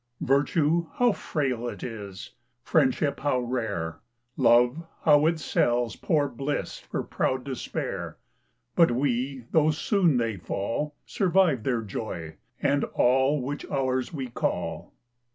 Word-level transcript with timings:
2. 0.19 0.25
Virtue, 0.25 0.87
how 0.95 1.11
frail 1.11 1.67
it 1.67 1.83
is! 1.83 2.31
Friendship 2.63 3.19
how 3.19 3.39
rare! 3.41 3.99
Love, 4.35 4.83
how 5.03 5.27
it 5.27 5.39
sells 5.39 5.95
poor 5.95 6.27
bliss 6.27 6.81
_10 6.87 6.89
For 6.89 7.03
proud 7.03 7.43
despair! 7.43 8.17
But 8.75 8.89
we, 8.89 9.45
though 9.51 9.69
soon 9.69 10.17
they 10.17 10.37
fall, 10.37 10.95
Survive 11.05 11.61
their 11.61 11.83
joy, 11.83 12.37
and 12.63 12.83
all 12.95 13.43
Which 13.43 13.63
ours 13.69 14.11
we 14.11 14.27
call. 14.31 14.91